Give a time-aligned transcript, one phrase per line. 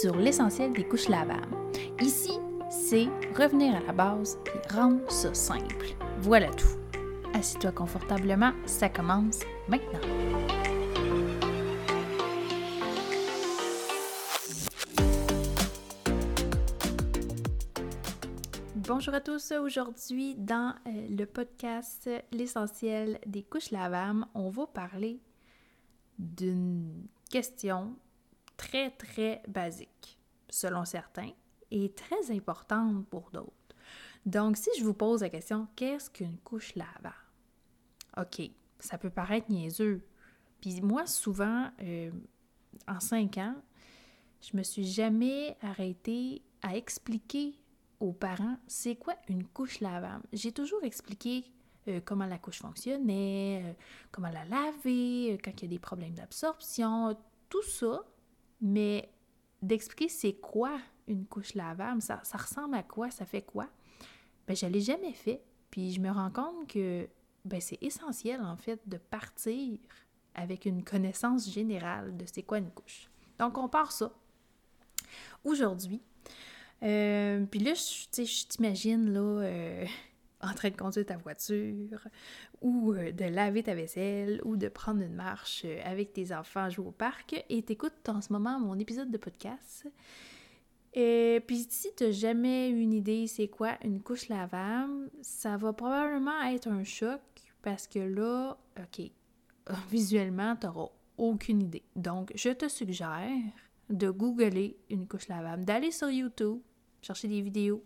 [0.00, 1.54] sur l'essentiel des couches lavables.
[2.00, 2.32] Ici,
[2.70, 3.04] c'est
[3.36, 5.94] revenir à la base et rendre ça simple.
[6.20, 6.78] Voilà tout.
[7.34, 10.00] Assis-toi confortablement, ça commence maintenant.
[18.76, 19.52] Bonjour à tous.
[19.52, 25.20] Aujourd'hui, dans euh, le podcast L'essentiel des couches lavables, on va parler
[26.18, 27.94] d'une question
[28.60, 30.18] très, très basique,
[30.50, 31.30] selon certains,
[31.70, 33.54] et très importante pour d'autres.
[34.26, 37.14] Donc, si je vous pose la question, qu'est-ce qu'une couche lavable?
[38.18, 38.42] OK,
[38.78, 40.06] ça peut paraître niaiseux.
[40.60, 42.10] Puis moi, souvent, euh,
[42.86, 43.56] en cinq ans,
[44.42, 47.54] je me suis jamais arrêtée à expliquer
[47.98, 50.24] aux parents c'est quoi une couche lavable?
[50.34, 51.44] J'ai toujours expliqué
[51.88, 53.72] euh, comment la couche fonctionnait, euh,
[54.10, 57.16] comment la laver, quand il y a des problèmes d'absorption,
[57.48, 58.04] tout ça,
[58.60, 59.10] mais
[59.62, 63.68] d'expliquer c'est quoi une couche lavable, ça, ressemble à quoi, ça fait quoi,
[64.46, 65.42] ben je ne l'ai jamais fait.
[65.70, 67.08] Puis je me rends compte que
[67.44, 69.78] ben, c'est essentiel en fait de partir
[70.34, 73.08] avec une connaissance générale de c'est quoi une couche.
[73.38, 74.12] Donc on part ça.
[75.44, 76.02] Aujourd'hui,
[76.82, 79.86] euh, puis là, je t'imagine là, euh,
[80.40, 82.08] en train de conduire ta voiture
[82.60, 86.70] ou euh, de laver ta vaisselle ou de prendre une marche euh, avec tes enfants
[86.70, 89.86] jouer au parc et t'écoutes en ce moment mon épisode de podcast.
[90.94, 95.72] Et puis si tu n'as jamais une idée c'est quoi une couche lavable, ça va
[95.72, 97.20] probablement être un choc
[97.62, 99.10] parce que là, OK,
[99.90, 101.82] visuellement, tu n'auras aucune idée.
[101.96, 103.28] Donc, je te suggère
[103.88, 106.60] de googler une couche lavable, d'aller sur YouTube,
[107.02, 107.84] chercher des vidéos.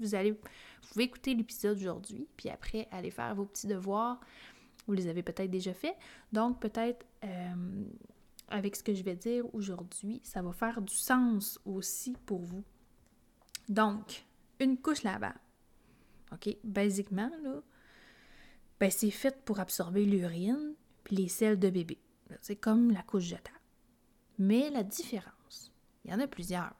[0.00, 0.38] Vous allez
[0.90, 4.20] pouvez écouter l'épisode aujourd'hui, puis après aller faire vos petits devoirs.
[4.86, 5.96] Vous les avez peut-être déjà faits.
[6.32, 7.84] Donc, peut-être euh,
[8.48, 12.64] avec ce que je vais dire aujourd'hui, ça va faire du sens aussi pour vous.
[13.68, 14.24] Donc,
[14.60, 15.40] une couche lavable.
[16.32, 16.56] OK?
[16.64, 17.62] Basiquement, là,
[18.78, 20.74] ben, c'est fait pour absorber l'urine
[21.04, 21.98] puis les selles de bébé.
[22.40, 23.60] C'est comme la couche jetable.
[24.38, 25.72] Mais la différence,
[26.04, 26.74] il y en a plusieurs.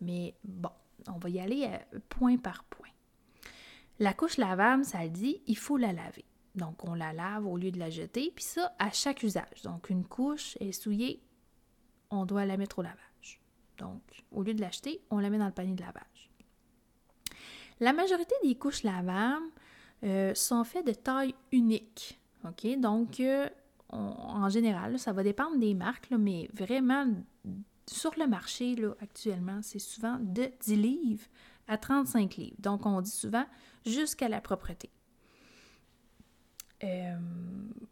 [0.00, 0.70] Mais bon,
[1.14, 2.88] on va y aller euh, point par point.
[3.98, 6.24] La couche lavable, ça le dit, il faut la laver.
[6.54, 9.62] Donc, on la lave au lieu de la jeter, puis ça, à chaque usage.
[9.64, 11.22] Donc, une couche est souillée,
[12.10, 13.40] on doit la mettre au lavage.
[13.78, 14.02] Donc,
[14.32, 16.30] au lieu de l'acheter, on la met dans le panier de lavage.
[17.80, 19.46] La majorité des couches lavables
[20.04, 22.20] euh, sont faites de taille unique.
[22.44, 22.78] OK?
[22.78, 23.48] Donc, euh,
[23.90, 27.06] en général, ça va dépendre des marques, mais vraiment,
[27.88, 31.26] sur le marché, là, actuellement, c'est souvent de 10 livres
[31.66, 32.56] à 35 livres.
[32.58, 33.44] Donc, on dit souvent
[33.84, 34.90] jusqu'à la propreté.
[36.84, 37.16] Euh,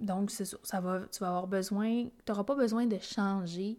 [0.00, 0.80] donc, c'est ça.
[0.80, 3.78] va, tu vas avoir besoin, tu n'auras pas besoin de changer,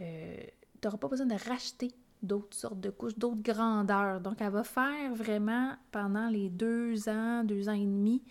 [0.00, 0.36] euh,
[0.80, 1.92] tu n'auras pas besoin de racheter
[2.22, 4.20] d'autres sortes de couches, d'autres grandeurs.
[4.20, 8.22] Donc, elle va faire vraiment pendant les deux ans, deux ans et demi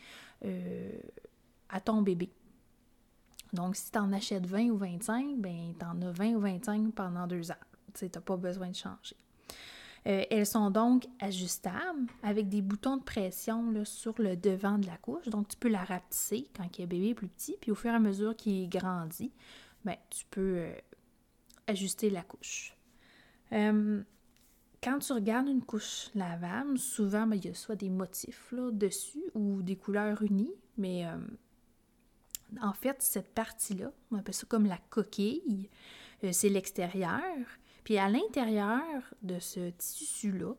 [0.43, 0.91] euh,
[1.69, 2.29] à ton bébé.
[3.53, 6.94] Donc, si tu en achètes 20 ou 25, ben tu en as 20 ou 25
[6.94, 7.56] pendant deux ans.
[7.94, 9.16] Tu n'as pas besoin de changer.
[10.07, 14.97] Euh, elles sont donc ajustables avec des boutons de pression sur le devant de la
[14.97, 15.28] couche.
[15.29, 18.00] Donc, tu peux la rapetisser quand bébé est plus petit, puis au fur et à
[18.00, 19.31] mesure qu'il grandit,
[19.84, 20.75] ben, tu peux euh,
[21.67, 22.75] ajuster la couche.
[23.51, 24.03] Euh,
[24.84, 28.69] quand tu regardes une couche lavable, souvent, ben, il y a soit des motifs là,
[28.72, 31.07] dessus ou des couleurs unies, mais
[32.61, 35.69] en fait, cette partie-là, on appelle ça comme la coquille,
[36.31, 37.22] c'est l'extérieur.
[37.83, 38.81] Puis à l'intérieur
[39.22, 40.53] de ce tissu-là,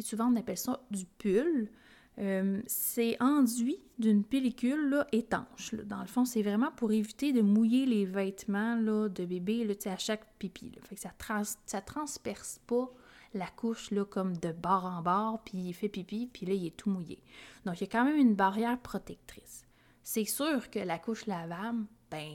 [0.00, 1.70] souvent on appelle ça du pull,
[2.18, 5.74] euh, c'est enduit d'une pellicule étanche.
[5.74, 9.96] Dans le fond, c'est vraiment pour éviter de mouiller les vêtements là, de bébé à
[9.98, 10.72] chaque pipi.
[10.82, 12.90] Fait que ça ne transperce pas
[13.34, 16.66] la couche là, comme de bord en bord, puis il fait pipi, puis là, il
[16.66, 17.22] est tout mouillé.
[17.66, 19.67] Donc, il y a quand même une barrière protectrice.
[20.10, 22.32] C'est sûr que la couche lavable, ben,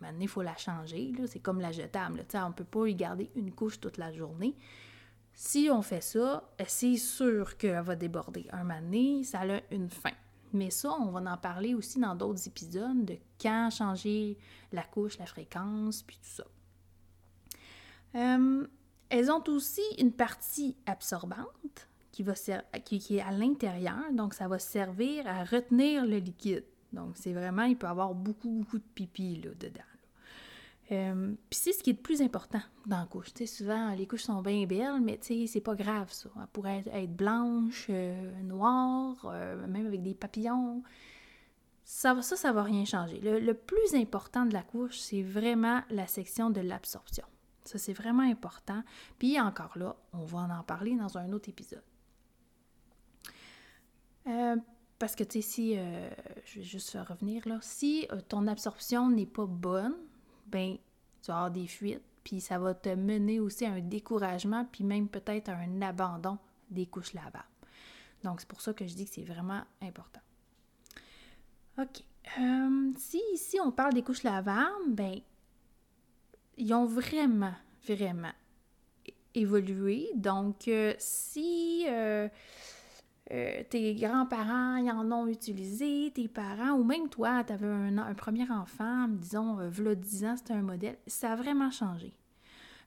[0.00, 1.12] maintenant, il faut la changer.
[1.28, 2.24] C'est comme la jetable.
[2.34, 4.56] On ne peut pas y garder une couche toute la journée.
[5.32, 8.48] Si on fait ça, c'est sûr qu'elle va déborder.
[8.50, 10.10] Un moment ça a une fin.
[10.52, 14.36] Mais ça, on va en parler aussi dans d'autres épisodes de quand changer
[14.72, 16.44] la couche, la fréquence, puis tout ça.
[18.16, 18.66] Euh,
[19.08, 22.24] elles ont aussi une partie absorbante qui,
[22.98, 26.64] qui est à l'intérieur, donc ça va servir à retenir le liquide.
[26.94, 29.82] Donc, c'est vraiment, il peut avoir beaucoup, beaucoup de pipi là, dedans.
[30.92, 33.32] Euh, puis c'est ce qui est le plus important dans la couche.
[33.46, 36.28] souvent, les couches sont bien belles, mais c'est pas grave, ça.
[36.36, 40.82] Elle pourrait être, blanche, euh, noire, euh, même avec des papillons.
[41.84, 43.20] Ça, ça, ça va rien changer.
[43.20, 47.24] Le, le plus important de la couche, c'est vraiment la section de l'absorption.
[47.64, 48.82] Ça, c'est vraiment important.
[49.18, 51.82] Puis encore là, on va en parler dans un autre épisode.
[55.04, 56.08] Euh, parce que, tu sais, si, euh,
[56.46, 59.94] je vais juste revenir là, si euh, ton absorption n'est pas bonne,
[60.46, 60.76] ben,
[61.22, 64.82] tu vas avoir des fuites, puis ça va te mener aussi à un découragement, puis
[64.82, 66.38] même peut-être à un abandon
[66.70, 67.44] des couches lavables.
[68.22, 70.20] Donc, c'est pour ça que je dis que c'est vraiment important.
[71.76, 72.02] OK.
[72.96, 75.20] si ici on parle des couches lavables, ben,
[76.56, 77.54] ils ont vraiment,
[77.86, 78.32] vraiment
[79.34, 80.08] évolué.
[80.14, 81.84] Donc, si
[83.32, 88.14] euh, tes grands-parents y en ont utilisé, tes parents, ou même toi, tu avais un,
[88.14, 92.12] premier enfant, disons, euh, v'là 10 ans, c'était un modèle, ça a vraiment changé.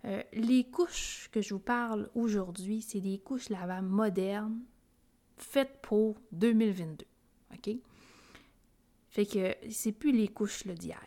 [0.05, 4.59] Euh, les couches que je vous parle aujourd'hui, c'est des couches lavables modernes
[5.37, 7.05] faites pour 2022.
[7.53, 7.75] OK?
[9.09, 11.01] Fait que c'est plus les couches d'hier.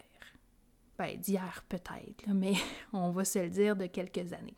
[0.99, 2.55] Ben, d'hier peut-être, mais
[2.93, 4.56] on va se le dire de quelques années.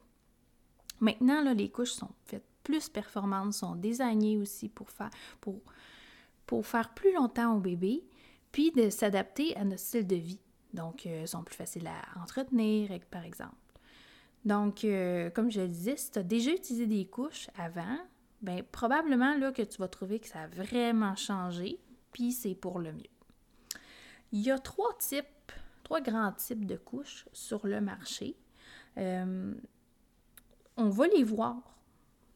[0.99, 5.11] Maintenant, les couches sont faites plus performantes, sont désignées aussi pour faire,
[6.95, 8.05] plus longtemps au bébé,
[8.51, 10.41] puis de s'adapter à notre style de vie.
[10.75, 13.55] Donc, elles euh, sont plus faciles à entretenir, par exemple.
[14.45, 17.99] Donc, euh, comme je le disais, si tu as déjà utilisé des couches avant,
[18.41, 21.79] bien, probablement là, que tu vas trouver que ça a vraiment changé,
[22.13, 23.03] puis c'est pour le mieux.
[24.33, 25.53] Il y a trois types,
[25.85, 28.37] trois grands types de couches sur le marché.
[28.99, 29.55] Euh,
[30.77, 31.77] on va les voir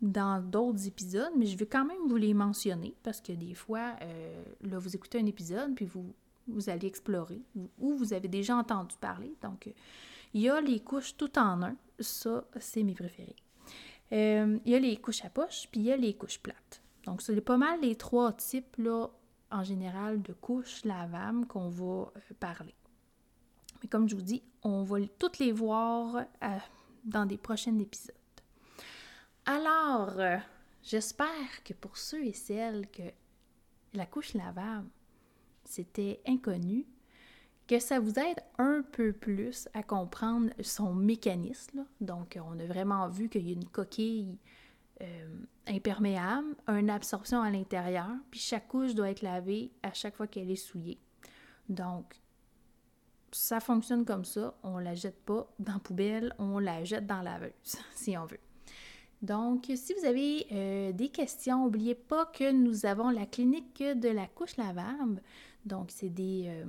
[0.01, 3.97] dans d'autres épisodes, mais je vais quand même vous les mentionner parce que des fois,
[4.03, 6.13] euh, là, vous écoutez un épisode, puis vous,
[6.49, 7.41] vous allez explorer,
[7.79, 9.35] ou vous avez déjà entendu parler.
[9.43, 9.73] Donc,
[10.35, 11.77] il y a les couches tout en un.
[11.99, 13.37] Ça, c'est mes préférés.
[14.13, 16.83] Euh, il y a les couches à poche, puis il y a les couches plates.
[17.05, 19.09] Donc, c'est pas mal les trois types, là,
[19.51, 22.75] en général, de couches lavables qu'on va euh, parler.
[23.83, 26.25] Mais comme je vous dis, on va toutes les voir
[27.05, 28.15] dans des prochains épisodes.
[29.47, 30.39] Alors, euh,
[30.83, 33.03] j'espère que pour ceux et celles que
[33.95, 34.89] la couche lavable,
[35.65, 36.85] c'était inconnu,
[37.69, 41.87] que ça vous aide un peu plus à comprendre son mécanisme.
[42.01, 44.37] Donc, on a vraiment vu qu'il y a une coquille
[45.01, 45.29] euh,
[45.69, 50.51] imperméable, une absorption à l'intérieur, puis chaque couche doit être lavée à chaque fois qu'elle
[50.51, 50.99] est souillée.
[51.69, 52.21] Donc,
[53.31, 54.57] ça fonctionne comme ça.
[54.63, 58.25] On la jette pas dans la poubelle, on la jette dans la laveuse, si on
[58.25, 58.41] veut.
[59.23, 64.09] Donc, si vous avez euh, des questions, n'oubliez pas que nous avons la clinique de
[64.09, 65.23] la couche lavable.
[65.65, 66.65] Donc, c'est des, euh,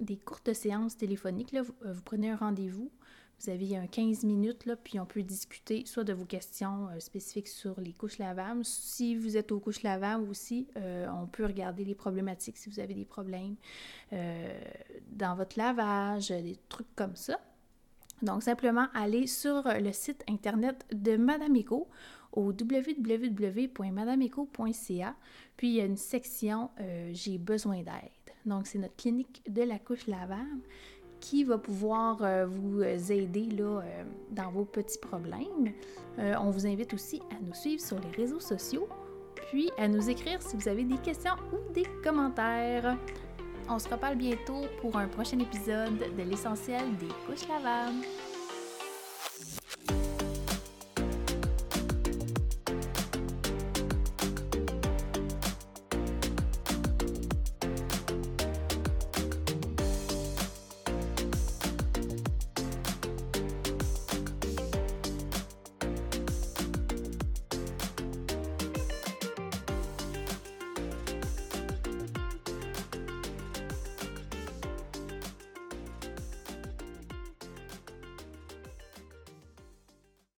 [0.00, 1.52] des courtes séances téléphoniques.
[1.52, 1.62] Là.
[1.62, 2.90] Vous, euh, prenez un rendez-vous,
[3.38, 7.48] vous avez un 15 minutes, là, puis on peut discuter soit de vos questions spécifiques
[7.48, 8.64] sur les couches lavables.
[8.64, 12.92] Si vous êtes aux couches lavables aussi, on peut regarder les problématiques si vous avez
[12.92, 13.56] des problèmes
[14.12, 17.40] dans votre lavage, des trucs comme ça.
[18.22, 21.88] Donc, simplement aller sur le site internet de Madame Eco
[22.32, 25.14] au www.madameco.ca.
[25.56, 28.10] Puis, il y a une section euh, J'ai besoin d'aide.
[28.46, 30.60] Donc, c'est notre clinique de la couche lavable
[31.20, 35.74] qui va pouvoir euh, vous aider là, euh, dans vos petits problèmes.
[36.18, 38.88] on vous invite aussi à nous suivre sur les réseaux sociaux,
[39.48, 42.96] puis à nous écrire si vous avez des questions ou des commentaires.
[43.68, 48.04] On se reparle bientôt pour un prochain épisode de l'essentiel des couches lavables.